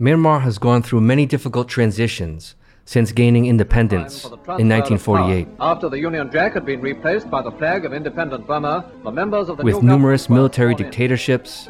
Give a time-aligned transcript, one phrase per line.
[0.00, 2.54] Myanmar has gone through many difficult transitions
[2.84, 5.48] since gaining independence in 1948.
[5.58, 9.48] After the Union Jack had been replaced by the flag of independent Burma, the members
[9.48, 11.68] of the With numerous military dictatorships,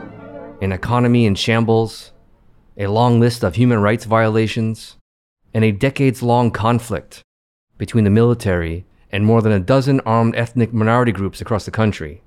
[0.61, 2.13] an economy in shambles,
[2.77, 4.97] a long list of human rights violations,
[5.55, 7.23] and a decades long conflict
[7.79, 12.23] between the military and more than a dozen armed ethnic minority groups across the country.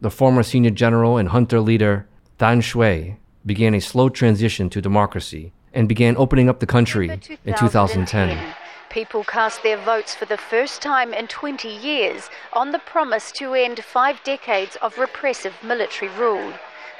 [0.00, 2.08] The former senior general and junta leader
[2.38, 7.08] Than Shwe began a slow transition to democracy and began opening up the country
[7.44, 8.54] in 2010.
[8.90, 13.54] People cast their votes for the first time in 20 years on the promise to
[13.54, 16.52] end five decades of repressive military rule.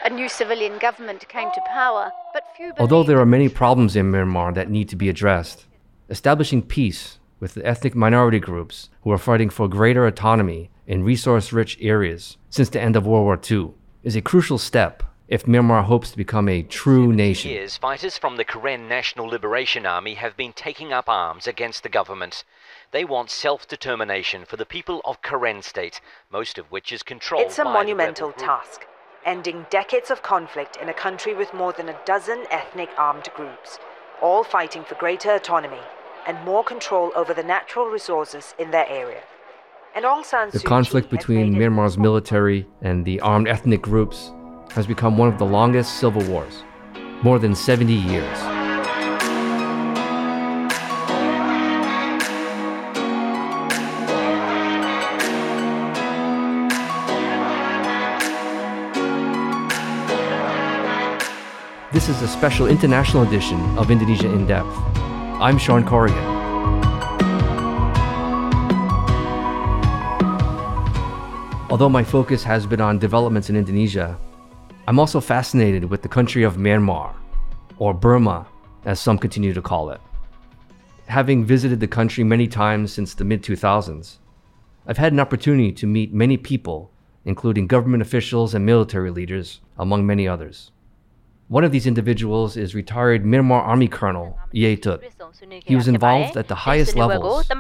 [0.05, 4.13] A new civilian government came to power, but few Although there are many problems in
[4.13, 5.65] Myanmar that need to be addressed,
[6.11, 11.53] establishing peace with the ethnic minority groups who are fighting for greater autonomy in resource
[11.53, 13.71] rich areas since the end of World War II
[14.03, 17.51] is a crucial step if Myanmar hopes to become a true nation.
[17.51, 21.89] years, fighters from the Karen National Liberation Army have been taking up arms against the
[21.89, 22.45] government.
[22.93, 27.59] They want self-determination for the people of Karen State, most of which is controlled It's
[27.59, 28.87] a by the monumental rebel task,
[29.25, 33.81] ending decades of conflict in a country with more than a dozen ethnic armed groups,
[34.23, 35.83] all fighting for greater autonomy
[36.27, 39.23] and more control over the natural resources in their area.
[39.95, 43.81] And Aung San The Suu Kyi conflict has between Myanmar's military and the armed ethnic
[43.81, 44.31] groups
[44.77, 46.63] has become one of the longest civil wars,
[47.23, 48.39] more than 70 years.
[61.91, 64.69] This is a special international edition of Indonesia in Depth.
[65.41, 66.19] I'm Sean Corrigan.
[71.71, 74.19] Although my focus has been on developments in Indonesia,
[74.89, 77.13] I'm also fascinated with the country of Myanmar,
[77.79, 78.47] or Burma,
[78.85, 80.01] as some continue to call it.
[81.09, 84.19] Having visited the country many times since the mid 2000s,
[84.87, 86.93] I've had an opportunity to meet many people,
[87.25, 90.71] including government officials and military leaders, among many others.
[91.49, 95.03] One of these individuals is retired Myanmar Army Colonel Ye Htut.
[95.65, 97.59] He was involved at the highest levels with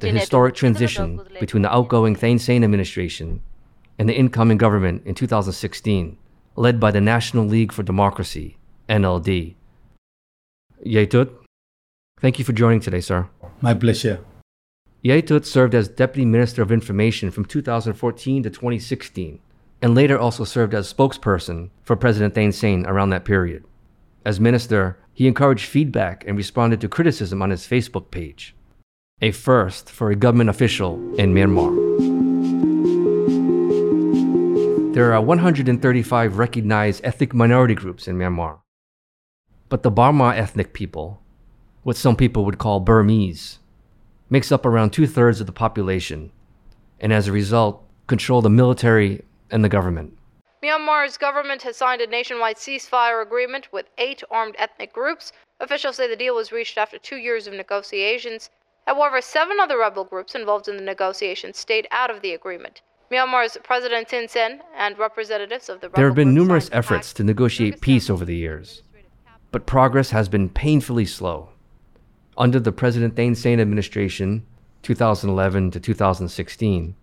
[0.00, 3.42] the historic transition between the outgoing Thein Sein administration
[3.98, 6.16] and the incoming government in 2016,
[6.56, 8.56] led by the National League for Democracy,
[8.88, 9.54] NLD.
[10.84, 11.30] Ye Htut,
[12.20, 13.28] thank you for joining today, sir.
[13.60, 14.20] My pleasure.
[15.02, 19.40] Ye Htut served as Deputy Minister of Information from 2014 to 2016,
[19.82, 23.64] and later also served as spokesperson for President Thein Sein around that period.
[24.24, 28.54] As minister, he encouraged feedback and responded to criticism on his Facebook page,
[29.20, 31.87] a first for a government official in Myanmar.
[34.98, 38.58] There are 135 recognized ethnic minority groups in Myanmar.
[39.68, 41.22] But the Bamar ethnic people,
[41.84, 43.60] what some people would call Burmese,
[44.28, 46.32] makes up around two thirds of the population,
[46.98, 49.22] and as a result, control the military
[49.52, 50.18] and the government.
[50.64, 55.30] Myanmar's government has signed a nationwide ceasefire agreement with eight armed ethnic groups.
[55.60, 58.50] Officials say the deal was reached after two years of negotiations.
[58.84, 62.82] However, seven other rebel groups involved in the negotiations stayed out of the agreement.
[63.10, 67.80] Myanmar's President Thein Sein and representatives of the There have been numerous efforts to negotiate
[67.80, 68.82] peace over the years,
[69.50, 71.48] but progress has been painfully slow.
[72.36, 74.46] Under the President Thein Sein administration,
[74.82, 76.94] 2011 to 2016,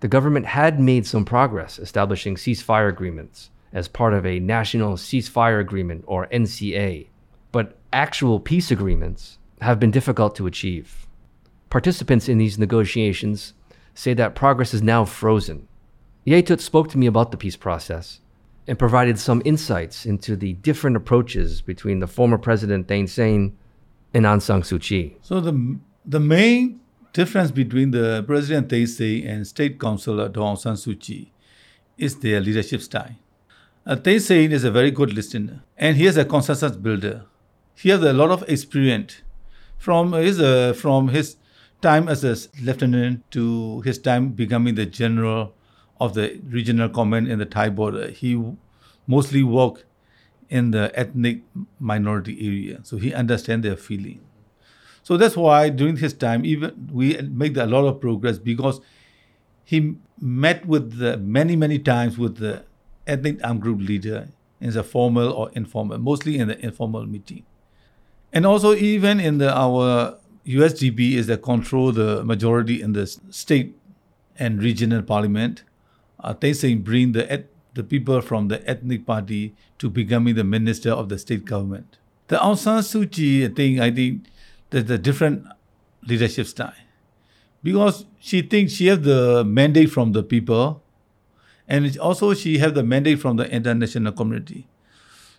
[0.00, 5.60] the government had made some progress establishing ceasefire agreements as part of a National Ceasefire
[5.60, 7.06] Agreement or NCA,
[7.52, 11.06] but actual peace agreements have been difficult to achieve.
[11.70, 13.54] Participants in these negotiations
[13.96, 15.66] say that progress is now frozen.
[16.24, 18.20] Ye Htut spoke to me about the peace process
[18.68, 23.56] and provided some insights into the different approaches between the former President Thein Sein
[24.12, 25.16] and Aung San Suu Kyi.
[25.22, 26.80] So the the main
[27.12, 31.32] difference between the President Thein Sein and State Councilor Aung San Suu Kyi
[31.96, 33.16] is their leadership style.
[33.86, 37.24] Uh, Thein Sein is a very good listener and he is a consensus builder.
[37.76, 39.22] He has a lot of experience
[39.78, 41.36] from his uh, from his
[41.86, 45.54] time as a lieutenant to his time becoming the general
[46.00, 48.08] of the regional command in the Thai border.
[48.10, 48.30] He
[49.06, 49.84] mostly worked
[50.48, 51.42] in the ethnic
[51.78, 54.20] minority area, so he understands their feeling.
[55.02, 58.80] So that's why during his time, even we made a lot of progress because
[59.64, 62.64] he met with the many many times with the
[63.06, 64.28] ethnic armed group leader
[64.60, 67.44] in the formal or informal, mostly in the informal meeting,
[68.32, 73.76] and also even in the our USDP is that control the majority in the state
[74.38, 75.64] and regional parliament.
[76.20, 80.44] Uh, they say bring the eth- the people from the ethnic party to becoming the
[80.44, 81.98] minister of the state government.
[82.28, 84.26] The Aung San Suu Kyi thing, I think
[84.70, 85.46] there's a different
[86.02, 86.72] leadership style.
[87.62, 90.82] Because she thinks she has the mandate from the people
[91.68, 94.68] and also she has the mandate from the international community.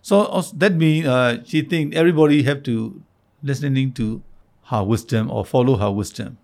[0.02, 3.02] So that means uh, she thinks everybody have to
[3.44, 4.22] listening to
[4.68, 6.38] her wisdom or follow her wisdom.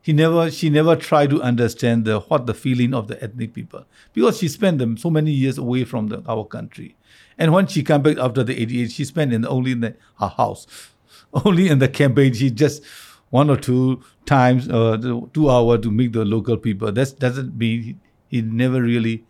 [0.00, 3.86] He never, she never tried to understand the what the feeling of the ethnic people
[4.12, 6.96] because she spent them so many years away from the, our country.
[7.38, 10.28] And when she came back after the 88, she spent in only in the, her
[10.28, 10.66] house,
[11.44, 12.34] only in the campaign.
[12.34, 12.82] She just
[13.30, 14.96] one or two times, uh,
[15.32, 16.90] two hour to meet the local people.
[16.90, 17.96] That doesn't mean he,
[18.28, 19.24] he never really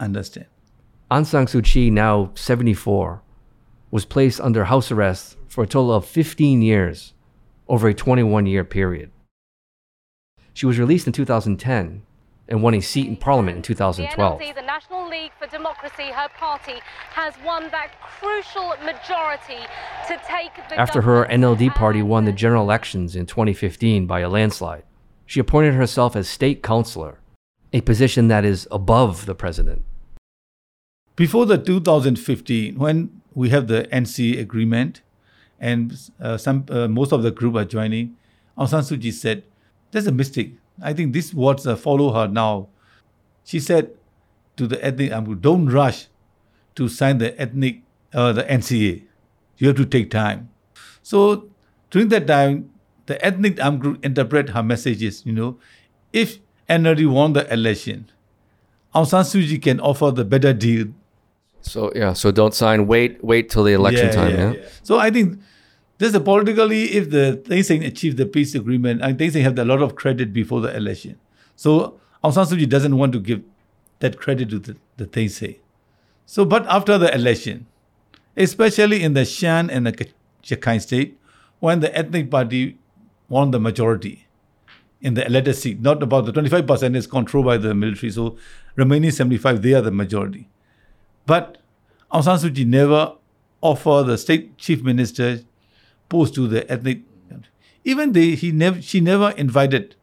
[0.00, 0.46] understand.
[1.12, 3.22] Aung San Suu Kyi, now 74,
[3.92, 7.14] was placed under house arrest for a total of 15 years
[7.68, 9.10] over a 21 year period.
[10.54, 12.02] She was released in 2010
[12.48, 14.38] and won a seat in parliament in 2012.
[14.38, 16.80] The NLD, the National League for Democracy, her party,
[17.12, 19.62] has won that crucial majority
[20.08, 24.28] to take the After her NLD party won the general elections in 2015 by a
[24.28, 24.84] landslide,
[25.26, 27.20] she appointed herself as state councilor,
[27.72, 29.84] a position that is above the president.
[31.16, 35.02] Before the 2015, when we have the NC agreement,
[35.60, 38.16] and uh, some uh, most of the group are joining,
[38.56, 39.44] Aung San Suu Kyi said,
[39.90, 40.56] "That's a mistake.
[40.82, 42.68] I think this words uh, follow her now."
[43.44, 43.90] She said
[44.56, 46.06] to the ethnic group, "Don't rush
[46.76, 47.82] to sign the ethnic
[48.12, 49.02] uh, the NCA.
[49.58, 50.50] You have to take time."
[51.02, 51.48] So
[51.90, 52.70] during that time,
[53.06, 55.24] the ethnic armed group interpret her messages.
[55.26, 55.58] You know,
[56.12, 56.38] if
[56.68, 58.10] NLD won the election,
[58.94, 60.88] Aung San Suu Kyi can offer the better deal
[61.60, 62.86] so yeah, so don't sign.
[62.86, 64.30] Wait, wait till the election yeah, time.
[64.30, 65.40] Yeah, yeah, So I think
[65.98, 69.64] this is politically, if the Sein achieve the peace agreement, I think they have a
[69.64, 71.18] lot of credit before the election.
[71.56, 73.42] So Aung San Suu Kyi doesn't want to give
[73.98, 75.56] that credit to the, the Thein Sein,
[76.48, 77.66] but after the election,
[78.36, 80.08] especially in the Shan and the
[80.44, 81.18] Rakhine state,
[81.58, 82.78] when the ethnic party
[83.28, 84.26] won the majority
[85.00, 88.36] in the elected seat, not about the 25% is controlled by the military, so
[88.76, 90.48] remaining 75, they are the majority.
[91.28, 91.58] But
[92.10, 93.12] Aung San Suu Kyi never
[93.60, 95.40] offered the state chief minister
[96.08, 97.02] post to the ethnic.
[97.84, 99.94] Even they, he never, she never invited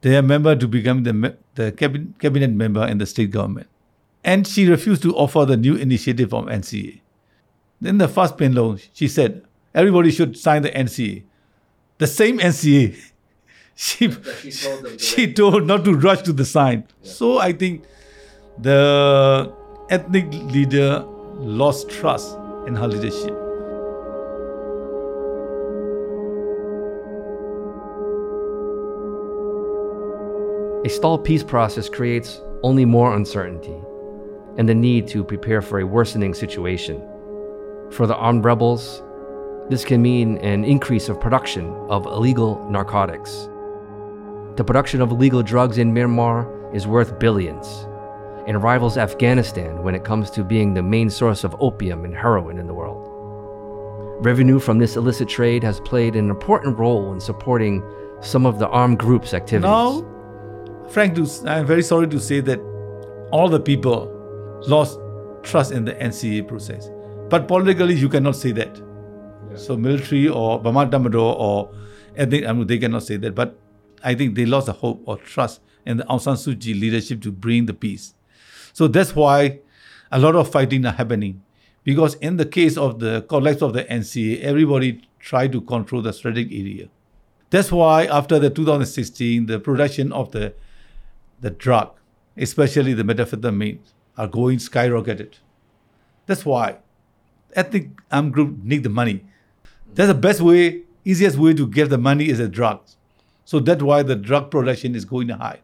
[0.00, 3.68] their member to become the, the cabinet, cabinet member in the state government.
[4.24, 7.00] And she refused to offer the new initiative from NCA.
[7.82, 9.44] Then the first Panglong, she said,
[9.74, 11.24] everybody should sign the NCA.
[11.98, 12.96] The same NCA.
[13.74, 14.10] she,
[14.40, 16.88] she, told, she told not to rush to the sign.
[17.02, 17.12] Yeah.
[17.12, 17.84] So I think
[18.56, 19.52] the
[19.90, 21.04] ethnic leader
[21.36, 22.36] lost trust
[22.66, 23.34] in her leadership.
[30.86, 33.76] A stalled peace process creates only more uncertainty
[34.56, 37.02] and the need to prepare for a worsening situation.
[37.90, 39.02] For the armed rebels,
[39.68, 43.48] this can mean an increase of production of illegal narcotics.
[44.56, 47.86] The production of illegal drugs in Myanmar is worth billions
[48.46, 52.58] and rivals Afghanistan when it comes to being the main source of opium and heroin
[52.58, 53.10] in the world.
[54.24, 57.82] Revenue from this illicit trade has played an important role in supporting
[58.20, 59.64] some of the armed groups' activities.
[59.64, 60.06] Now,
[60.90, 62.60] Frank, I'm very sorry to say that
[63.32, 64.10] all the people
[64.66, 64.98] lost
[65.42, 66.90] trust in the NCA process.
[67.28, 68.80] But politically, you cannot say that.
[69.50, 69.56] Yeah.
[69.56, 71.74] So, military or Burma Tatmadaw or
[72.16, 73.34] ethnic, I mean, they cannot say that.
[73.34, 73.58] But
[74.02, 77.20] I think they lost the hope or trust in the Aung San Suu Kyi leadership
[77.22, 78.14] to bring the peace.
[78.74, 79.60] So that's why
[80.10, 81.42] a lot of fighting are happening.
[81.84, 86.12] Because in the case of the collapse of the NCA, everybody tried to control the
[86.12, 86.88] strategic area.
[87.50, 90.54] That's why after the 2016, the production of the,
[91.40, 91.92] the drug,
[92.36, 93.78] especially the methamphetamine,
[94.18, 95.34] are going skyrocketed.
[96.26, 96.78] That's why
[97.54, 99.24] ethnic armed group need the money.
[99.94, 102.96] That's the best way, easiest way to get the money is the drugs.
[103.44, 105.60] So that's why the drug production is going high.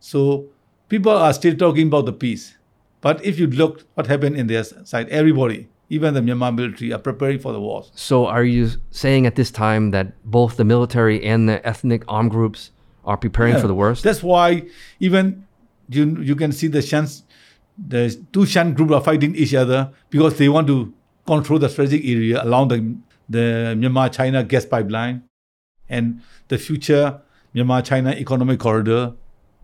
[0.00, 0.46] So
[0.90, 2.56] people are still talking about the peace.
[3.00, 6.98] But if you look what happened in their side, everybody, even the Myanmar military, are
[6.98, 7.90] preparing for the wars.
[7.94, 12.30] So are you saying at this time that both the military and the ethnic armed
[12.30, 12.72] groups
[13.06, 14.02] are preparing yeah, for the worst?
[14.02, 14.64] That's why
[14.98, 15.46] even
[15.88, 17.22] you you can see the Shans,
[17.78, 20.92] the two Shan groups are fighting each other because they want to
[21.26, 22.96] control the strategic area along the
[23.30, 25.22] the Myanmar China gas pipeline
[25.88, 27.20] and the future
[27.54, 29.14] Myanmar China economic corridor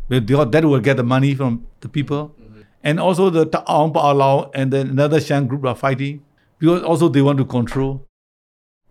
[0.09, 2.35] that will get the money from the people.
[2.41, 2.61] Mm-hmm.
[2.83, 6.25] And also the Ta'aung Pa'alau and then another Shan group are fighting
[6.59, 8.07] because also they want to control.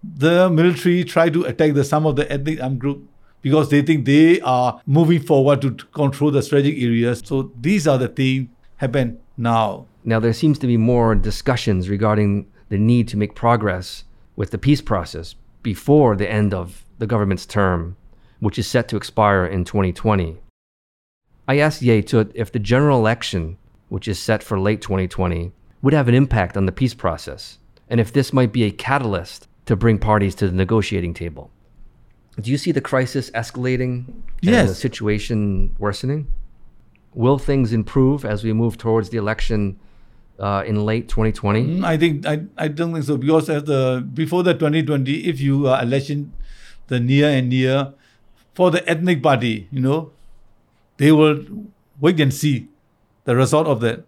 [0.03, 3.07] The military try to attack the some of the ethnic armed group
[3.41, 7.22] because they think they are moving forward to control the strategic areas.
[7.24, 9.88] So these are the things happen now.
[10.03, 14.03] Now, there seems to be more discussions regarding the need to make progress
[14.36, 17.98] with the peace process before the end of the government's term,
[18.39, 20.38] which is set to expire in 2020.
[21.47, 23.57] I asked Ye Htut if the general election,
[23.89, 27.59] which is set for late 2020, would have an impact on the peace process,
[27.89, 31.51] and if this might be a catalyst to bring parties to the negotiating table.
[32.39, 34.05] Do you see the crisis escalating
[34.43, 36.27] and the situation worsening?
[37.13, 39.79] Will things improve as we move towards the election
[40.37, 41.65] uh, in late 2020?
[41.65, 45.39] Mm, I think I, I don't think so because as the before the 2020, if
[45.39, 46.33] you are election
[46.87, 47.93] the near and near
[48.53, 50.11] for the ethnic party, you know,
[50.97, 51.43] they will
[51.99, 52.67] wait and see
[53.25, 54.03] the result of the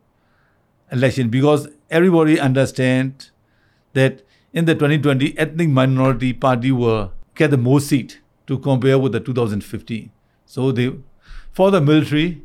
[0.91, 3.29] election because everybody understand
[3.93, 9.11] that in the 2020 ethnic minority party will get the most seat to compare with
[9.11, 10.11] the 2015.
[10.45, 10.93] So they
[11.51, 12.41] for the military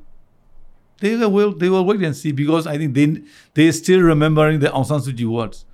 [0.99, 3.23] they will they will wait and see because I think they
[3.55, 5.65] they still remembering the Aung San Suu Kyi words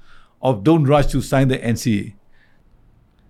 [0.41, 2.15] of don't rush to sign the NCA.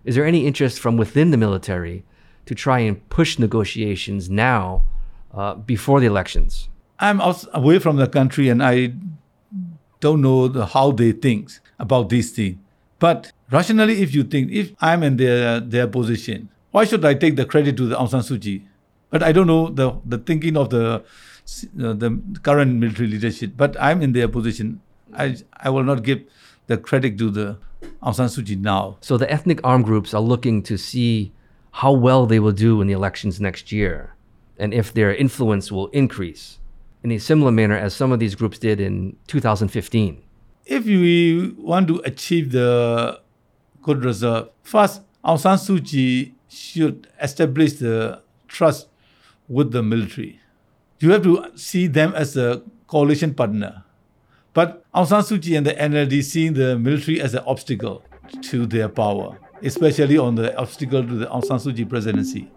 [0.04, 2.04] Is there any interest from within the military
[2.46, 4.84] to try and push negotiations now
[5.34, 6.68] uh, before the elections?
[6.98, 7.20] I'm
[7.52, 8.92] away from the country and I
[10.00, 12.58] don't know the, how they think about these things.
[12.98, 17.36] But rationally, if you think if I'm in their their position, why should I take
[17.36, 18.66] the credit to the Aung San Suu Kyi?
[19.10, 23.52] But I don't know the the thinking of the uh, the current military leadership.
[23.56, 24.80] But I'm in their position.
[25.14, 26.22] I I will not give
[26.66, 27.58] the credit to the
[28.02, 28.98] Aung San Suu Kyi now.
[29.00, 31.32] So the ethnic armed groups are looking to see
[31.70, 34.17] how well they will do in the elections next year
[34.58, 36.58] and if their influence will increase
[37.02, 40.22] in a similar manner as some of these groups did in 2015.
[40.68, 43.18] if we want to achieve the
[43.82, 48.88] good result, first Aung San Suu Kyi should establish the trust
[49.48, 50.40] with the military.
[51.00, 53.84] You have to see them as a coalition partner.
[54.52, 58.04] But Aung San Suu Kyi and the NLD seeing the military as an obstacle
[58.42, 62.50] to their power, especially on the obstacle to the Aung San Suu Kyi presidency.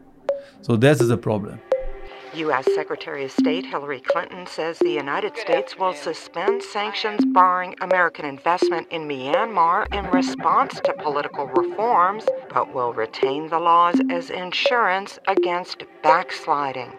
[0.61, 1.61] So that is a problem.
[2.35, 2.65] U.S.
[2.75, 8.87] Secretary of State Hillary Clinton says the United States will suspend sanctions barring American investment
[8.89, 12.23] in Myanmar in response to political reforms,
[12.53, 16.93] but will retain the laws as insurance against backsliding.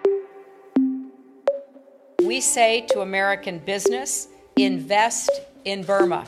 [2.23, 5.31] We say to American business invest
[5.65, 6.27] in Burma.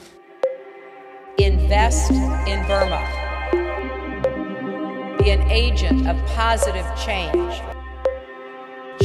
[1.37, 3.07] Invest in Burma.
[5.19, 7.74] Be an agent of positive change.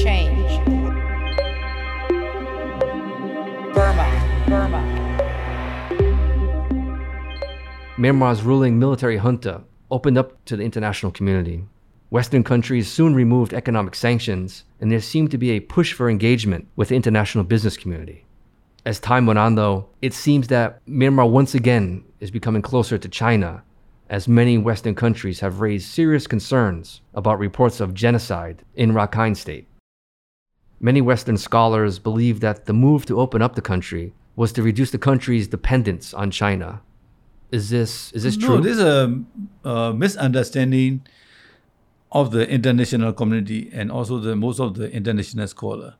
[0.04, 0.66] Change.
[3.74, 4.82] Burma, Burma.
[7.98, 11.66] Myanmar's ruling military junta opened up to the international community.
[12.12, 16.68] Western countries soon removed economic sanctions, and there seemed to be a push for engagement
[16.76, 18.26] with the international business community.
[18.86, 23.10] As time went on, though, it seems that Myanmar once again is becoming closer to
[23.10, 23.64] China,
[24.10, 29.68] as many Western countries have raised serious concerns about reports of genocide in Rakhine State.
[30.80, 34.92] Many Western scholars believe that the move to open up the country was to reduce
[34.92, 36.82] the country's dependence on China.
[37.52, 38.62] Is this is this no, true?
[38.62, 39.24] this is a,
[39.68, 41.02] a misunderstanding
[42.12, 45.96] of the international community and also the most of the international scholar.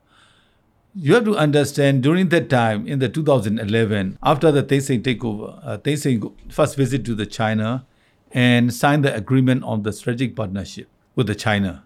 [0.94, 6.28] You have to understand during that time in the 2011, after the Thein takeover, uh,
[6.48, 7.86] first visit to the China
[8.32, 11.84] and signed the agreement on the strategic partnership with the China.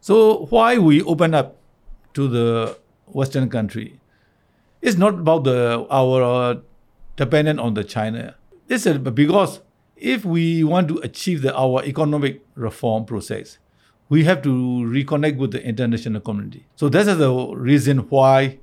[0.00, 1.56] So why we open up
[2.14, 4.00] to the Western country?
[4.80, 6.54] It's not about the our uh,
[7.16, 8.36] dependent on the China.
[8.68, 9.60] It's a, because
[9.96, 13.58] if we want to achieve the, our economic reform process,
[14.08, 16.66] we have to reconnect with the international community.
[16.76, 18.58] So that is the reason why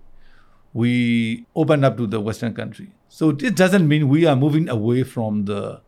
[0.74, 2.92] we open up to the Western country.
[3.10, 5.82] So this doesn't mean we are moving away from the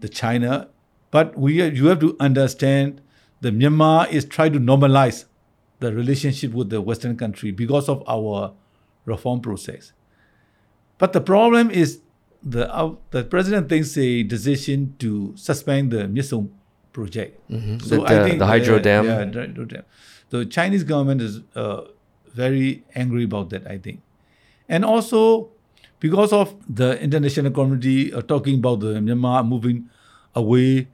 [0.00, 0.68] the China,
[1.10, 3.00] but we you have to understand
[3.40, 5.24] that Myanmar is trying to normalize
[5.82, 8.52] the relationship with the Western country because of our
[9.12, 9.92] reform process.
[10.98, 12.00] But the problem is
[12.54, 16.48] the uh, the president takes a decision to suspend the Myitsone
[16.92, 17.32] project.
[17.50, 17.78] Mhm.
[17.90, 19.04] The- the- the hydro dam.
[19.10, 19.84] Yeah, the hydro dam.
[20.30, 21.82] The Chinese government is uh,
[22.42, 23.66] very angry about that.
[23.66, 24.00] I think,
[24.68, 25.50] and also
[26.00, 29.78] because of the international community uh, talking about the Myanmar moving
[30.34, 30.88] away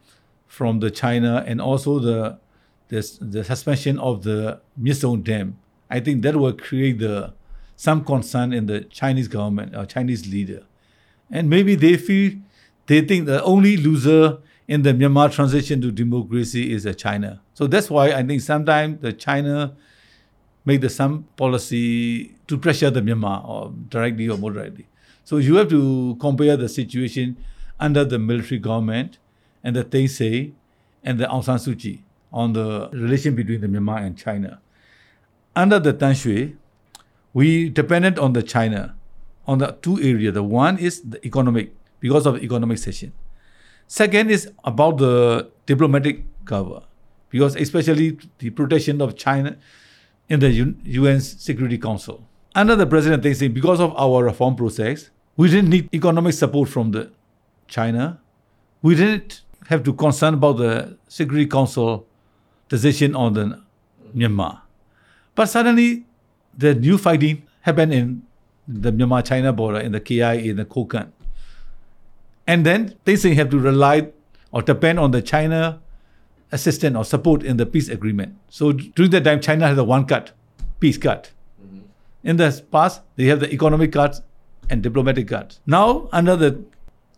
[0.46, 2.20] from the China and also the
[2.88, 5.58] the, suspension of the Myitsone Dam,
[5.90, 7.34] I think that will create the
[7.76, 10.64] some concern in the Chinese government or Chinese leader,
[11.30, 12.32] and maybe they feel
[12.86, 17.40] they think the only loser in the Myanmar transition to democracy is uh, China.
[17.54, 19.76] So that's why I think sometimes the China
[20.64, 24.86] make the some policy to pressure the Myanmar or directly or moderately.
[25.24, 27.36] So you have to compare the situation
[27.78, 29.18] under the military government
[29.62, 30.54] and the Thein
[31.04, 34.60] and the Aung San Suu Kyi on the relation between the Myanmar and China.
[35.56, 36.56] Under the Than Shwe,
[37.32, 38.94] we depended on the China
[39.46, 40.34] on the two areas.
[40.34, 43.12] The one is the economic because of economic session.
[43.86, 46.82] Second is about the diplomatic cover
[47.30, 49.56] because especially the protection of China
[50.28, 50.50] in the
[50.84, 52.26] UN Security Council.
[52.54, 56.68] Under the president, they say because of our reform process, we didn't need economic support
[56.68, 57.10] from the
[57.66, 58.20] China.
[58.82, 62.07] We didn't have to concern about the Security Council
[62.68, 63.62] decision on the
[64.14, 64.60] Myanmar.
[65.34, 66.04] But suddenly,
[66.56, 68.22] the new fighting happened in
[68.66, 71.12] the Myanmar-China border, in the KIA, in the Kokang.
[72.46, 74.08] And then they say have to rely
[74.52, 75.80] or depend on the China
[76.50, 78.36] assistance or support in the peace agreement.
[78.48, 80.32] So during that time, China has a one cut,
[80.80, 81.30] peace cut.
[81.62, 81.80] Mm-hmm.
[82.24, 84.22] In the past, they have the economic cuts
[84.70, 85.60] and diplomatic cuts.
[85.66, 86.64] Now, under the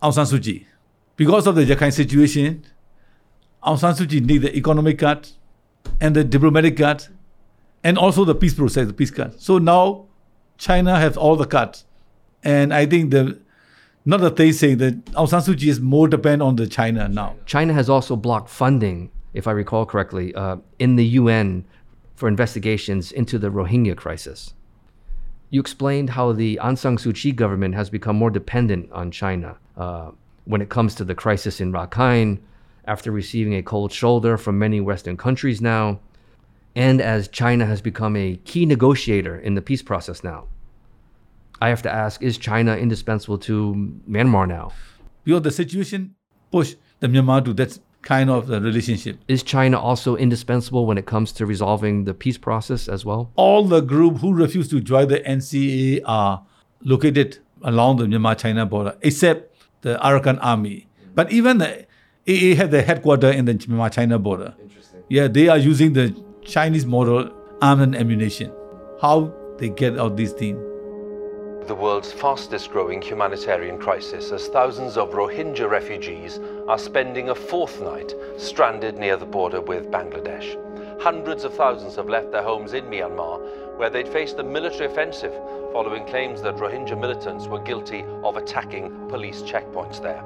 [0.01, 0.67] Aung San Suu Kyi,
[1.15, 2.65] because of the Rakhine situation,
[3.63, 5.31] Aung San Suu Kyi need the economic cut
[5.99, 7.09] and the diplomatic cut
[7.83, 9.39] and also the peace process, the peace cut.
[9.41, 10.05] So now
[10.57, 11.85] China has all the cuts.
[12.43, 13.39] And I think the
[14.03, 17.07] not that they say that Aung San Suu Kyi is more dependent on the China
[17.07, 17.35] now.
[17.45, 21.65] China has also blocked funding if I recall correctly, uh, in the UN
[22.15, 24.53] for investigations into the Rohingya crisis.
[25.49, 29.57] You explained how the Aung San Suu Kyi government has become more dependent on China
[29.77, 30.11] uh,
[30.45, 32.39] when it comes to the crisis in Rakhine,
[32.85, 35.99] after receiving a cold shoulder from many Western countries now,
[36.75, 40.47] and as China has become a key negotiator in the peace process now.
[41.61, 44.71] I have to ask is China indispensable to Myanmar now?
[45.23, 46.15] Because the situation
[46.51, 49.19] pushed the Myanmar to that kind of the relationship.
[49.27, 53.31] Is China also indispensable when it comes to resolving the peace process as well?
[53.35, 56.43] All the group who refuse to join the NCA are
[56.83, 60.87] located along the Myanmar-China border, except the Arakan army.
[61.13, 61.85] But even the
[62.27, 64.55] AA have their headquarters in the Myanmar-China border.
[64.61, 65.03] Interesting.
[65.09, 67.31] Yeah, they are using the Chinese model
[67.61, 68.51] arms and ammunition.
[69.01, 70.59] How they get out these things?
[71.67, 77.79] the world's fastest growing humanitarian crisis as thousands of Rohingya refugees are spending a fourth
[77.79, 80.57] night stranded near the border with Bangladesh.
[81.01, 85.33] Hundreds of thousands have left their homes in Myanmar, where they'd faced a military offensive
[85.71, 90.23] following claims that Rohingya militants were guilty of attacking police checkpoints there.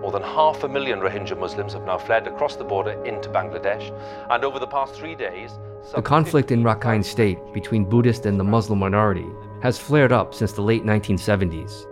[0.00, 3.90] More than half a million Rohingya Muslims have now fled across the border into Bangladesh,
[4.30, 5.58] and over the past three days,
[5.94, 9.26] the conflict in Rakhine State between Buddhist and the Muslim minority
[9.62, 11.86] has flared up since the late 1970s,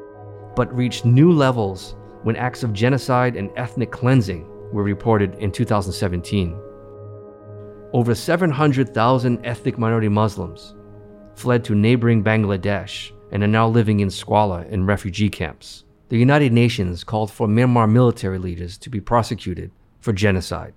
[0.57, 6.59] but reached new levels when acts of genocide and ethnic cleansing were reported in 2017.
[7.93, 10.75] Over 700,000 ethnic minority Muslims
[11.37, 15.85] fled to neighboring Bangladesh and are now living in squalor in refugee camps.
[16.15, 20.73] The United Nations called for Myanmar military leaders to be prosecuted for genocide.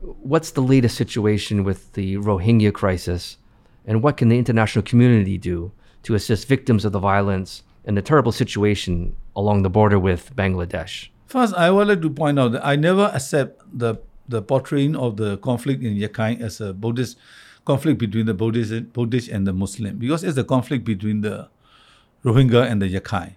[0.00, 3.36] What's the latest situation with the Rohingya crisis,
[3.84, 5.72] and what can the international community do
[6.04, 11.10] to assist victims of the violence and the terrible situation along the border with Bangladesh.
[11.26, 15.18] First, I would like to point out that I never accept the, the portraying of
[15.18, 17.18] the conflict in Rakhine as a Buddhist
[17.66, 21.50] conflict between the Buddhist, Buddhist and the Muslim because it's a conflict between the
[22.24, 23.34] Rohingya and the Rakhine.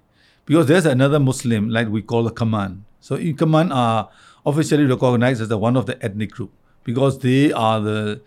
[0.51, 2.83] Because there's another Muslim, like we call the Kaman.
[2.99, 4.09] So in Kaman are
[4.45, 6.51] officially recognized as the one of the ethnic group
[6.83, 8.21] because they are the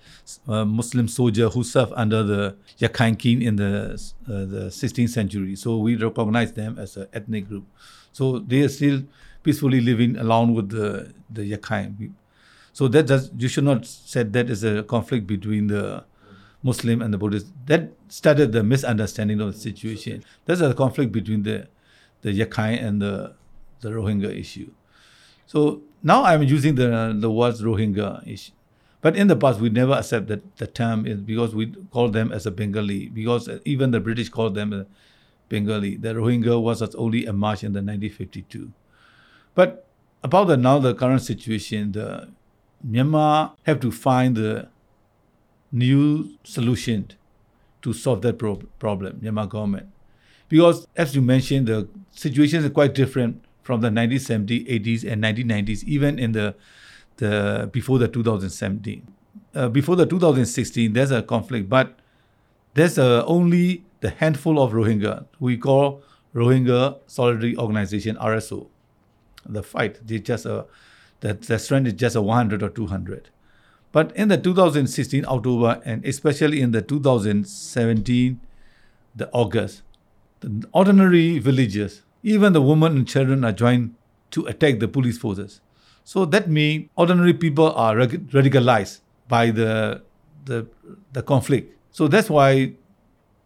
[0.49, 5.55] uh, Muslim soldier who served under the Rakhine King in the uh, the 16th century.
[5.55, 7.67] So we recognize them as an ethnic group.
[8.13, 9.03] So they are still
[9.43, 12.15] peacefully living along with the the Rakhine.
[12.73, 16.05] So that does you should not say that is a conflict between the
[16.63, 17.53] Muslim and the Buddhist.
[17.67, 20.25] That started the misunderstanding of the situation.
[20.47, 21.69] There's a conflict between the
[22.25, 23.35] the Rakhine and the
[23.81, 24.71] the Rohingya issue.
[25.47, 28.53] So now I'm using the the words Rohingya issue.
[29.03, 32.33] But in the past, we never accept that the term is because we call them
[32.33, 34.87] as a Bengali, because even the British called them a
[35.51, 35.97] Bengali.
[35.97, 38.73] The Rohingya was only a march in the 1952.
[39.55, 39.87] But
[40.23, 42.31] about the now the current situation, the
[42.85, 44.69] Myanmar have to find the
[45.71, 47.11] new solution
[47.83, 49.89] to solve that pro- problem, Myanmar government.
[50.55, 55.83] Because as you mentioned, the situation is quite different from the 1970s, 80s, and 1990s,
[55.83, 56.55] even in the,
[57.17, 59.05] the before the 2017.
[59.53, 61.99] Uh, before the 2016, there's a conflict, but
[62.75, 68.69] there's uh, only the handful of Rohingya we call Rohingya Solidarity Organization (RSO).
[69.45, 70.67] The fight, they just uh,
[71.19, 73.29] the, the strength is just a 100 or 200.
[73.91, 78.41] But in the 2016 October and especially in the 2017
[79.17, 79.83] the August,
[80.41, 83.95] the ordinary villagers, even the women and children are joined
[84.31, 85.61] to attack the police forces.
[86.05, 90.03] So that means ordinary people are radicalized by the,
[90.45, 90.67] the,
[91.13, 91.77] the conflict.
[91.91, 92.75] So that's why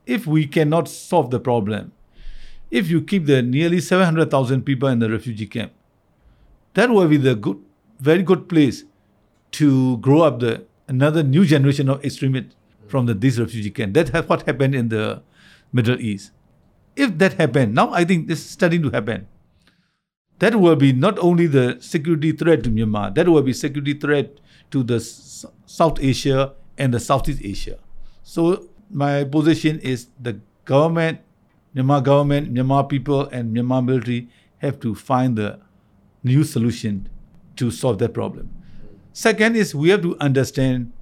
[0.07, 1.93] if we cannot solve the problem,
[2.71, 5.73] if you keep the nearly 700,000 people in the refugee camp,
[6.75, 7.63] that will be the good,
[8.01, 8.85] very good place
[9.53, 12.55] to grow up the another new generation of extremists
[12.87, 13.95] from the, this refugee camp.
[13.95, 15.23] That's what happened in the
[15.73, 16.33] Middle East.
[16.99, 19.29] If that happened, now I think this is starting to happen.
[20.41, 24.41] That will be not only the security threat to Myanmar, that will be security threat
[24.73, 27.79] to the S- South Asia and the Southeast Asia.
[28.25, 31.21] So my position is the government,
[31.75, 35.61] Myanmar government, Myanmar people, and Myanmar military have to find the
[36.25, 37.09] new solution
[37.57, 38.51] to solve that problem.
[39.13, 40.93] Second is we have to understand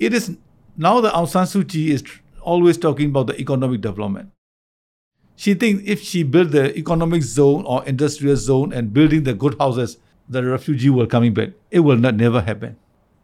[0.00, 0.36] it is
[0.76, 2.02] now the Aung San Suu Kyi is
[2.42, 4.30] always talking about the economic development.
[5.36, 9.56] She thinks if she build the economic zone or industrial zone and building the good
[9.58, 11.50] houses, the refugee will coming back.
[11.70, 12.76] It will not never happen.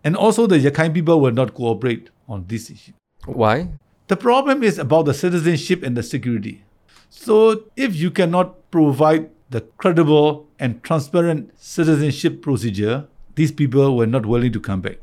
[0.03, 2.93] And also the Rakhine people will not cooperate on this issue.
[3.27, 3.69] Why?
[4.09, 6.65] The problem is about the citizenship and the security.
[7.11, 14.27] So if you cannot provide the credible and transparent citizenship procedure, these people were not
[14.27, 14.99] willing to come back.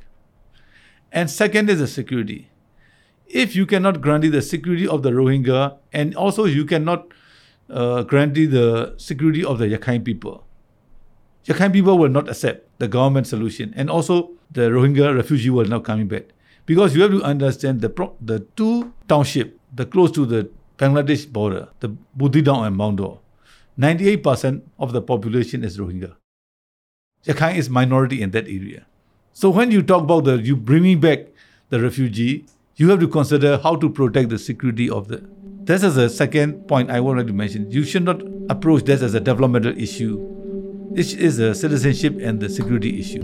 [1.11, 2.49] And second is the security.
[3.29, 7.07] If you cannot guarantee the security of the Rohingya, and also you cannot
[7.69, 10.45] uh, guarantee the security of the Rakhine people,
[11.45, 15.83] Rakhine people will not accept the government solution, and also the Rohingya refugee will not
[15.83, 16.25] coming back
[16.65, 21.31] because you have to understand the pro- the two township, the close to the Bangladesh
[21.31, 23.19] border, the Buthidaung and Maungdaw,
[23.79, 26.15] 98% of the population is Rohingya.
[27.25, 28.85] Rakhine is minority in that area.
[29.33, 31.27] So when you talk about the you bringing back
[31.69, 32.45] the refugee,
[32.77, 35.27] you have to consider how to protect the security of the.
[35.63, 37.71] This is the second point I wanted to mention.
[37.71, 40.15] You should not approach this as a developmental issue.
[40.91, 43.23] This is a citizenship and the security issue.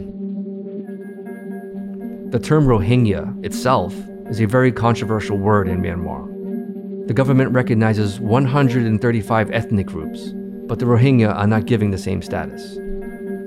[2.31, 3.93] The term Rohingya itself
[4.27, 7.07] is a very controversial word in Myanmar.
[7.07, 10.33] The government recognizes 135 ethnic groups,
[10.65, 12.77] but the Rohingya are not given the same status.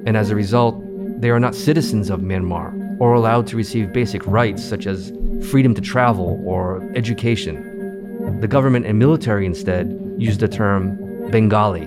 [0.06, 0.80] And as a result,
[1.20, 5.12] they are not citizens of Myanmar or allowed to receive basic rights such as
[5.50, 8.40] freedom to travel or education.
[8.40, 9.86] The government and military instead
[10.18, 11.84] use the term Bengali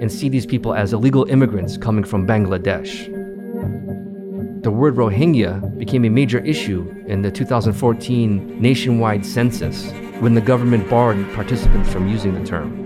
[0.00, 3.06] and see these people as illegal immigrants coming from Bangladesh.
[4.62, 9.90] The word Rohingya became a major issue in the 2014 nationwide census
[10.20, 12.76] when the government barred participants from using the term.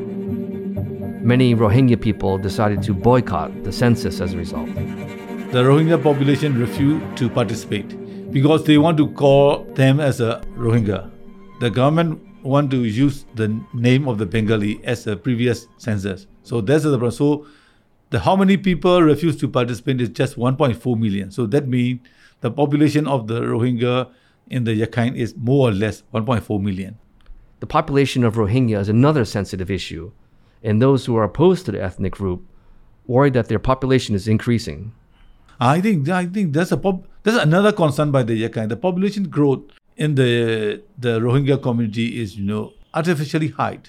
[1.26, 4.68] Many Rohingya people decided to boycott the census as a result.
[5.54, 7.86] The Rohingya population refused to participate
[8.32, 11.08] because they want to call them as a Rohingya.
[11.60, 16.26] The government want to use the name of the Bengali as a previous census.
[16.42, 17.12] So that's the problem.
[17.12, 17.46] So
[18.10, 21.30] the how many people refuse to participate is just 1.4 million.
[21.30, 22.00] So that means
[22.40, 24.10] the population of the Rohingya
[24.50, 26.98] in the Rakhine is more or less 1.4 million.
[27.60, 30.10] The population of Rohingya is another sensitive issue,
[30.64, 32.44] and those who are opposed to the ethnic group
[33.06, 34.92] worry that their population is increasing.
[35.60, 38.68] I think I think that's a pop, that's another concern by the Rakhine.
[38.68, 39.62] The population growth
[39.96, 43.80] in the the Rohingya community is you know artificially high,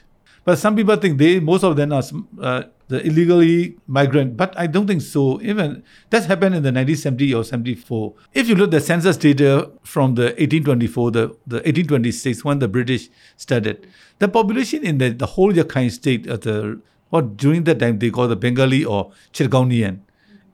[0.43, 2.04] but some people think they most of them are
[2.41, 5.41] uh, the illegally migrant, but I don't think so.
[5.41, 8.13] Even that happened in the 1970 or 74.
[8.34, 12.67] If you look at the census data from the 1824, the, the 1826 when the
[12.67, 13.88] British started,
[14.19, 18.10] the population in the, the whole Rakhine state at the what during that time they
[18.10, 19.99] call the Bengali or Chittagonian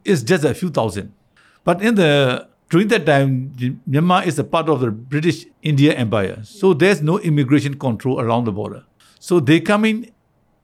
[0.03, 1.13] is just a few thousand.
[1.63, 3.51] But in the during that time,
[3.89, 6.39] Myanmar is a part of the British India Empire.
[6.43, 8.85] So there's no immigration control around the border.
[9.19, 10.09] So they come in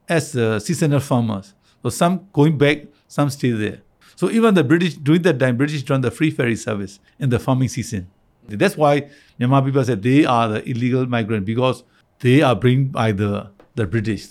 [0.08, 1.54] as uh, seasonal farmers.
[1.84, 3.82] So some going back, some stay there.
[4.16, 7.40] So even the British, during that time, British run the free ferry service in the
[7.40, 8.08] farming season.
[8.48, 11.84] That's why Myanmar people said they are the illegal migrant because
[12.20, 14.30] they are bring by the, the British.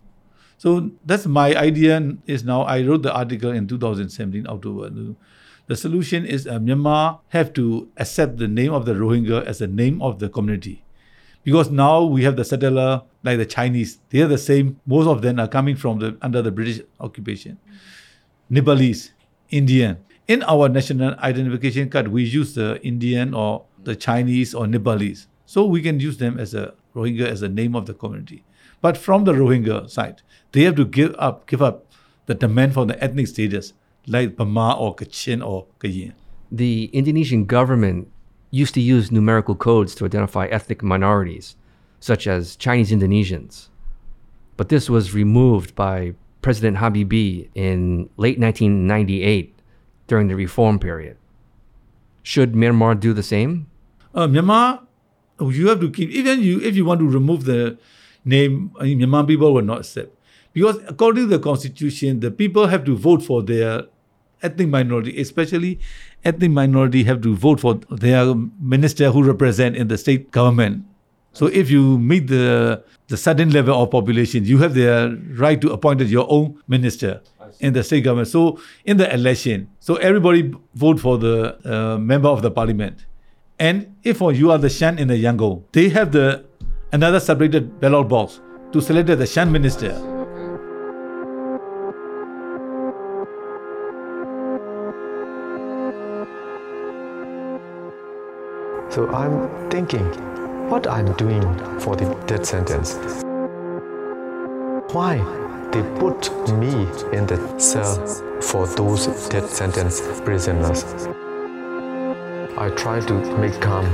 [0.58, 4.90] So that's my idea is now I wrote the article in 2017 October.
[5.66, 9.66] The solution is uh, Myanmar have to accept the name of the Rohingya as the
[9.66, 10.84] name of the community.
[11.42, 14.80] Because now we have the settler like the Chinese, they are the same.
[14.86, 17.58] Most of them are coming from the under the British occupation.
[18.48, 19.12] Nepalese,
[19.50, 19.98] Indian.
[20.28, 25.28] In our national identification card, we use the Indian or the Chinese or Nepalese.
[25.44, 28.44] So we can use them as a Rohingya as a name of the community.
[28.86, 30.22] But from the Rohingya side,
[30.52, 31.86] they have to give up give up
[32.26, 33.72] the demand for the ethnic status
[34.06, 36.12] like Burma or Kachin or Kayin.
[36.52, 38.06] The Indonesian government
[38.52, 41.56] used to use numerical codes to identify ethnic minorities,
[41.98, 43.70] such as Chinese Indonesians.
[44.56, 49.52] But this was removed by President Habibie in late 1998
[50.06, 51.16] during the reform period.
[52.22, 53.66] Should Myanmar do the same?
[54.14, 54.86] Uh, Myanmar,
[55.40, 57.78] you have to keep, even you, if you want to remove the
[58.26, 60.12] name, Myanmar people will not accept.
[60.52, 63.84] Because according to the constitution, the people have to vote for their
[64.42, 65.78] ethnic minority, especially
[66.24, 70.84] ethnic minority have to vote for their minister who represent in the state government.
[71.32, 75.72] So if you meet the the certain level of population, you have the right to
[75.72, 77.20] appoint your own minister
[77.60, 78.28] in the state government.
[78.28, 83.04] So in the election, so everybody vote for the uh, member of the parliament.
[83.58, 86.45] And if you are the Shan in the Yangon, they have the
[86.96, 88.40] another separated ballot box
[88.72, 89.90] to select the Shan minister.
[98.88, 99.34] So I'm
[99.70, 100.06] thinking
[100.70, 101.42] what I'm doing
[101.80, 102.94] for the death sentence.
[104.94, 105.18] Why
[105.72, 106.30] they put
[106.62, 106.72] me
[107.12, 108.06] in the cell
[108.40, 110.84] for those death sentence prisoners?
[112.56, 113.84] I try to make calm.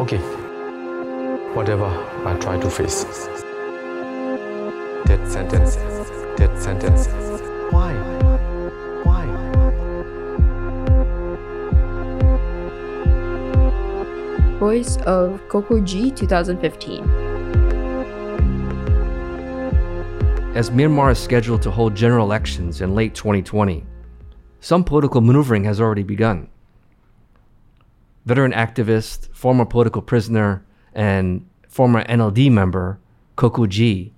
[0.00, 0.20] Okay,
[1.56, 1.86] whatever
[2.26, 3.04] I try to face.
[5.06, 5.76] Death sentence,
[6.36, 7.06] death sentence.
[7.72, 7.94] Why?
[9.04, 9.24] Why?
[14.58, 17.04] Voice of Ko Ko Gyi 2015.
[20.54, 23.82] As Myanmar is scheduled to hold general elections in late 2020,
[24.60, 26.48] some political maneuvering has already begun.
[28.26, 30.65] Veteran activist, former political prisoner,
[30.96, 32.98] and former NLD member
[33.36, 34.10] Ko Ko Gyi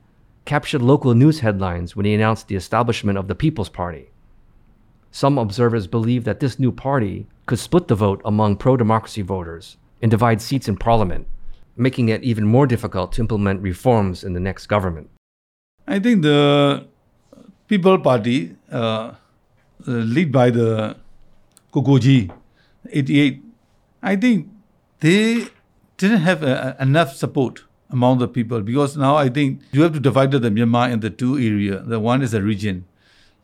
[0.45, 4.09] captured local news headlines when he announced the establishment of the People's Party.
[5.11, 9.77] Some observers believe that this new party could split the vote among pro democracy voters
[10.01, 11.27] and divide seats in parliament,
[11.77, 15.11] making it even more difficult to implement reforms in the next government.
[15.87, 16.87] I think the
[17.67, 19.15] People Party, uh,
[19.87, 20.97] led by the
[22.01, 22.31] G,
[22.91, 23.43] 88,
[24.03, 24.49] I think
[25.01, 25.49] they
[25.99, 30.01] didn't have uh, enough support among the people because now I think you have to
[30.01, 31.87] divide the Myanmar into two areas.
[31.87, 32.87] The one is a region.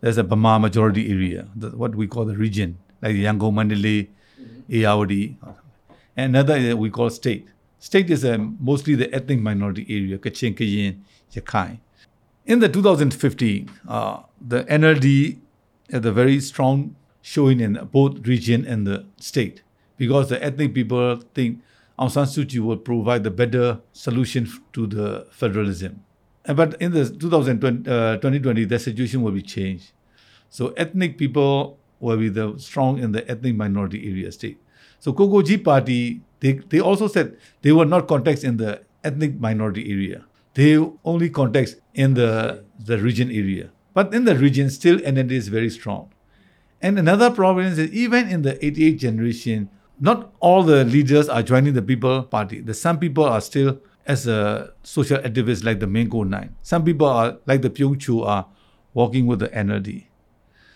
[0.01, 4.09] There's a Burma majority area, the, what we call the region, like Yangon, Mandalay,
[4.69, 5.37] Ayeyarwady,
[6.17, 7.49] Another we call state.
[7.79, 11.01] State is a, mostly the ethnic minority area, Kachin, Kayin,
[11.35, 11.79] Yakai.
[12.47, 15.39] In the 2015, uh, the NLD
[15.91, 19.63] had a very strong showing in both region and the state
[19.97, 21.63] because the ethnic people think
[21.99, 26.03] Aung San Suu Kyi will provide the better solution to the federalism.
[26.45, 29.93] But in the 2020, uh, 2020, the situation will be changed.
[30.51, 34.59] So ethnic people will be the strong in the ethnic minority area state.
[34.99, 39.91] So Gyi party, they, they also said they were not contacts in the ethnic minority
[39.91, 40.25] area.
[40.55, 43.71] They only contacts in the, the region area.
[43.93, 46.11] But in the region, still NLD is very strong.
[46.83, 51.75] And another problem is even in the 88 generation, not all the leaders are joining
[51.75, 52.61] the People Party.
[52.61, 56.51] The some people are still as a social activist like the Min Ko Naing.
[56.63, 58.47] Some people are like the Pyone Cho are
[58.93, 60.07] working with the NLD.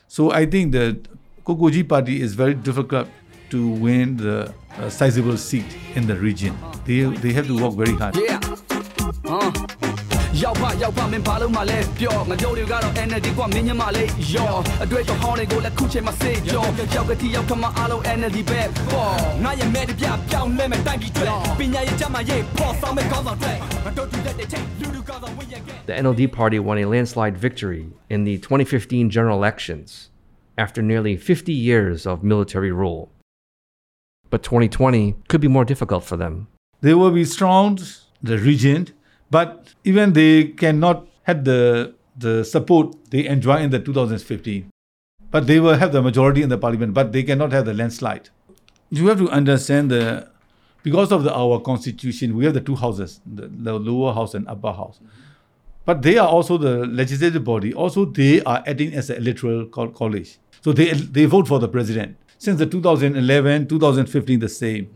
[0.06, 0.98] So I think the
[1.44, 3.08] Ko Ko Gyi party is very difficult
[3.50, 6.56] to win the uh, sizable seat in the region.
[6.84, 8.16] They, they have to work very hard.
[8.16, 8.40] Yeah.
[9.24, 9.87] Uh.
[10.41, 21.27] ရောက်ပါရောက်ပါမင်းဘာလို့မှလဲပြောငါတို့တွေကတော့ NLD ကမင်းညမလေးရောအတွေ့အကြုံဟောင်းတွေကိုလည်းခုချိန်မှာစေကြောရောက်ကတိရောက်ခမအားလုံး NLD ပဲပေါ့ငါရဲ့မဲတပြပြောင်းလဲမဲ့တိုင်းပြည်တွေ
[21.59, 30.09] ပညာရေးကြမှာရေးပေါ်ဆောင်မဲ့ကောင်းဆောင်တွေငါတို့တူတဲ့ချိန်လူလူကောင်းဆောင်ဝင့်ရခဲ့ The NLD party won a landslide victory in the 2015 general elections
[30.57, 33.03] after nearly 50 years of military rule.
[34.29, 36.47] But 2020 could be more difficult for them.
[36.81, 37.79] They will be strong,
[38.21, 38.93] the regent,
[39.30, 44.70] but even they cannot have the, the support they enjoy in the 2015.
[45.30, 48.30] But they will have the majority in the parliament, but they cannot have the landslide.
[48.90, 50.28] You have to understand the
[50.82, 54.48] because of the, our constitution, we have the two houses, the, the lower house and
[54.48, 55.00] upper house.
[55.84, 57.74] But they are also the legislative body.
[57.74, 60.38] Also, they are acting as an electoral college.
[60.62, 64.90] So they, they vote for the president since the 2011, 2015, the same.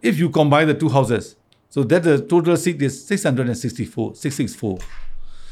[0.00, 1.36] If you combine the two houses,
[1.68, 4.78] so that the total seat is 664, 664.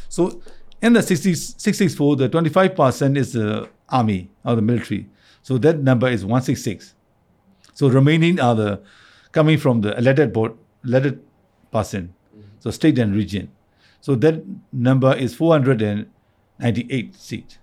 [0.09, 0.41] So
[0.81, 5.09] in the 60, 664, the 25% is the army or the military.
[5.43, 6.95] So that number is 166.
[7.75, 8.81] So remaining are the
[9.33, 11.23] coming from the elected board, elected
[11.71, 12.15] person,
[12.59, 13.51] so state and region.
[14.01, 17.59] So that number is 498 seats.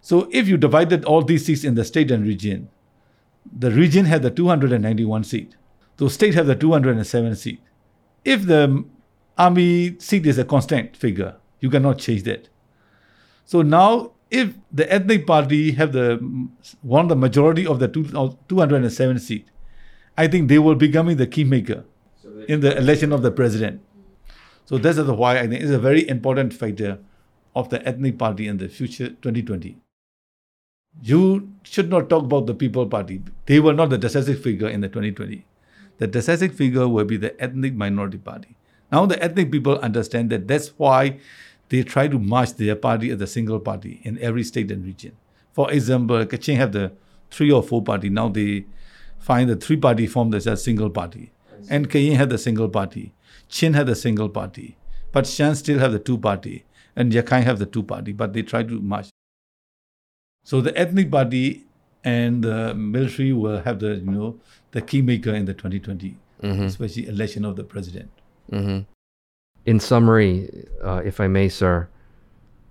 [0.00, 2.70] So if you divided all these seats in the state and region,
[3.56, 5.56] the region had the 291 seat.
[5.96, 7.60] the state have the 207 seat.
[8.24, 8.84] If the
[9.36, 12.48] army seat is a constant figure, you cannot change that.
[13.44, 16.20] So now, if the ethnic party have the
[16.82, 19.48] won the majority of the two, 207 seat,
[20.16, 21.84] I think they will becoming the keymaker
[22.46, 23.80] in the election of the president.
[24.66, 26.98] So that's why I think it's a very important factor
[27.56, 29.78] of the ethnic party in the future 2020.
[31.00, 33.22] You should not talk about the People Party.
[33.46, 35.46] They were not the decisive figure in the 2020.
[35.98, 38.56] The decisive figure will be the ethnic minority party.
[38.90, 41.18] Now the ethnic people understand that that's why
[41.68, 45.12] they try to march their party as a single party in every state and region.
[45.52, 46.92] For example, Kachin have the
[47.30, 48.08] three or four party.
[48.08, 48.64] Now they
[49.18, 51.32] find the three party form as a single party.
[51.68, 53.12] And Kayin had the single party.
[53.48, 54.76] Chin had the single party.
[55.12, 56.64] But Shan still have the two party.
[56.94, 58.12] And Yakai have the two party.
[58.12, 59.08] But they try to march.
[60.44, 61.66] So the ethnic party
[62.04, 64.40] and the military will have the, you know,
[64.72, 66.62] the key maker in the 2020, mm-hmm.
[66.62, 68.10] especially election of the president.
[68.52, 68.80] Mm-hmm.
[69.66, 71.88] In summary, uh, if I may, sir,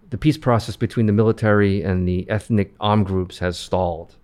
[0.09, 4.15] the peace process between the military and the ethnic armed groups has stalled,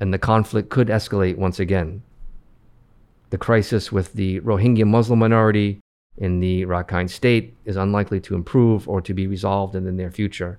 [0.00, 2.02] and the conflict could escalate once again.
[3.30, 5.80] The crisis with the Rohingya Muslim minority
[6.18, 10.10] in the Rakhine state is unlikely to improve or to be resolved in the near
[10.10, 10.58] future.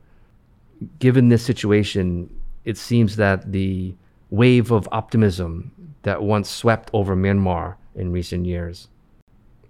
[0.99, 2.33] Given this situation,
[2.65, 3.95] it seems that the
[4.29, 5.71] wave of optimism
[6.03, 8.87] that once swept over Myanmar in recent years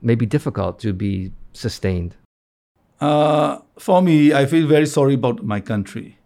[0.01, 2.15] may be difficult to be sustained?
[2.99, 6.19] Uh, for me, I feel very sorry about my country.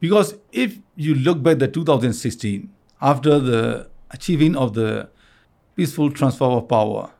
[0.00, 2.68] Because if you look back the 2016,
[3.00, 5.08] after the achieving of the
[5.76, 7.10] peaceful transfer of power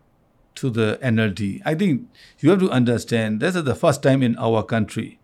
[0.56, 2.08] to the NLD, I think
[2.40, 5.18] you have to understand this is the first time in our country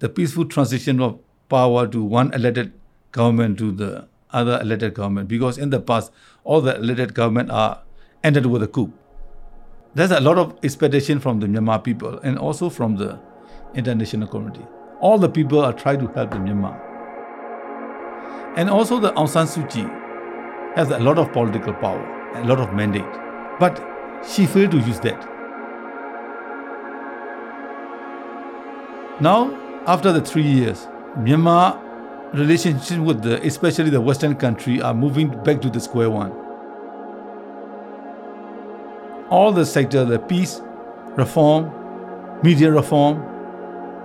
[0.00, 2.72] the peaceful transition of power to one elected
[3.20, 5.28] government to the other elected government.
[5.28, 6.12] Because in the past,
[6.44, 7.80] all the elected government are
[8.22, 8.92] ended with a coup
[9.94, 13.18] there's a lot of expectation from the Myanmar people and also from the
[13.74, 14.66] international community.
[15.00, 16.80] All the people are trying to help the Myanmar.
[18.56, 19.82] And also the Aung San Suu Kyi
[20.74, 22.02] has a lot of political power,
[22.34, 23.04] a lot of mandate.
[23.60, 23.80] But
[24.28, 25.20] she failed to use that.
[29.20, 29.54] Now,
[29.86, 31.80] after the three years, Myanmar
[32.34, 36.32] relationship with the, especially the Western country, are moving back to the square one
[39.30, 40.60] all the sector, the peace,
[41.16, 41.72] reform,
[42.42, 43.22] media reform.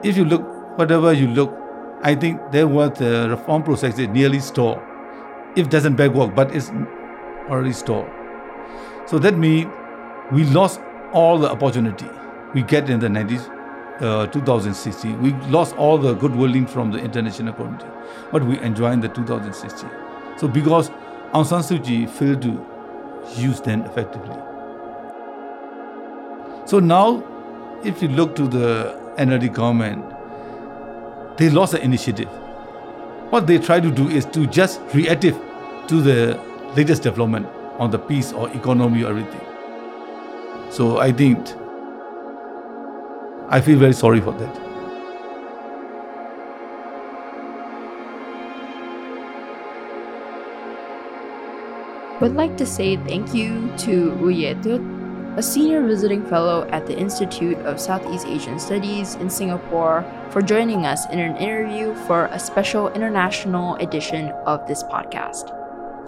[0.03, 0.41] If you look,
[0.77, 1.55] whatever you look,
[2.01, 4.79] I think there was the reform process is nearly stalled.
[5.55, 6.69] If doesn't back work, but it's
[7.49, 8.09] already stalled.
[9.05, 9.69] So that means
[10.31, 10.79] we lost
[11.11, 12.07] all the opportunity
[12.53, 13.47] we get in the 90s,
[14.01, 15.21] uh, 2016.
[15.21, 17.85] We lost all the goodwilling from the international community,
[18.31, 19.89] but we enjoyed the 2016.
[20.37, 20.89] So because
[21.33, 22.65] Aung San Suu Kyi failed to
[23.35, 24.35] use them effectively.
[26.65, 27.23] So now,
[27.83, 30.05] if you look to the NLD government,
[31.37, 32.29] they lost the initiative.
[33.31, 35.37] What they try to do is to just reactive
[35.87, 36.39] to the
[36.75, 39.41] latest development on the peace or economy or everything.
[40.69, 41.47] So I think
[43.51, 44.55] I feel very sorry for that.
[52.21, 54.99] Would like to say thank you to U Ye Htut
[55.37, 60.85] a senior visiting fellow at the Institute of Southeast Asian Studies in Singapore, for joining
[60.85, 65.55] us in an interview for a special international edition of this podcast.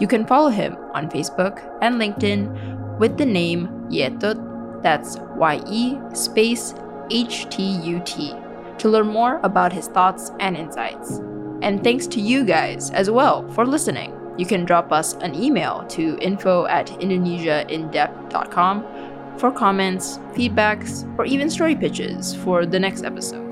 [0.02, 5.62] You can follow him on Facebook and LinkedIn with the name Ye Htut, that's Y
[5.70, 6.74] E space
[7.12, 8.34] H T U T,
[8.78, 11.20] to learn more about his thoughts and insights.
[11.62, 14.14] And thanks to you guys as well for listening.
[14.38, 21.50] You can drop us an email to info at indonesiaindepth.com for comments, feedbacks, or even
[21.50, 23.46] story pitches for the next episode.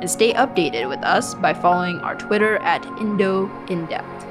[0.00, 4.24] And stay updated with us by following our Twitter at IndoInDepth.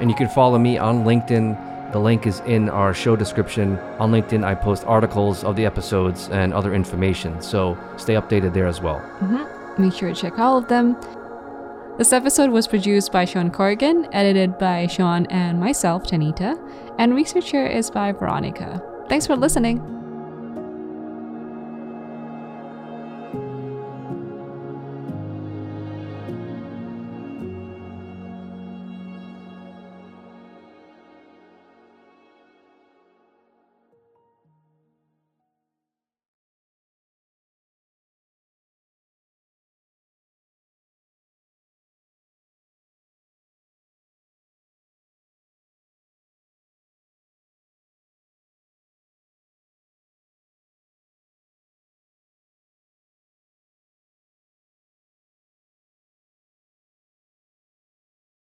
[0.00, 1.67] And you can follow me on LinkedIn.
[1.92, 3.78] The link is in our show description.
[3.98, 8.66] On LinkedIn, I post articles of the episodes and other information, so stay updated there
[8.66, 9.00] as well.
[9.20, 9.82] Mm-hmm.
[9.82, 10.96] Make sure to check all of them.
[11.96, 16.56] This episode was produced by Sean Corrigan, edited by Sean and myself, Tanita,
[16.98, 18.82] and researcher is by Veronica.
[19.08, 19.97] Thanks for listening.